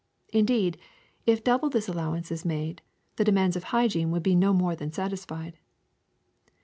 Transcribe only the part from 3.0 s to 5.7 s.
the demands of hygiene would be no more than satisfied.